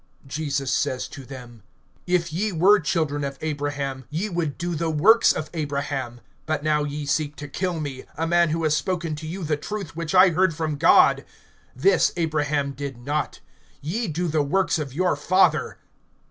Jesus 0.25 0.73
says 0.73 1.07
to 1.09 1.25
them: 1.27 1.61
If 2.07 2.33
ye 2.33 2.51
were 2.51 2.79
children 2.79 3.23
of 3.23 3.37
Abraham, 3.39 4.05
ye 4.09 4.29
would 4.29 4.57
do 4.57 4.73
the 4.73 4.89
works 4.89 5.31
of 5.31 5.51
Abraham. 5.53 6.21
(40)But 6.47 6.63
now 6.63 6.83
ye 6.83 7.05
seek 7.05 7.35
to 7.35 7.47
kill 7.47 7.79
me, 7.79 8.05
a 8.17 8.25
man 8.25 8.49
who 8.49 8.63
has 8.63 8.75
spoken 8.75 9.15
to 9.17 9.27
you 9.27 9.43
the 9.43 9.57
truth, 9.57 9.95
which 9.95 10.15
I 10.15 10.29
heard 10.29 10.55
from 10.55 10.77
God. 10.77 11.23
This 11.75 12.11
Abraham 12.17 12.71
did 12.71 12.97
not. 12.97 13.41
(41)Ye 13.85 14.11
do 14.11 14.27
the 14.27 14.41
works 14.41 14.79
of 14.79 14.91
your 14.91 15.15
father. 15.15 15.77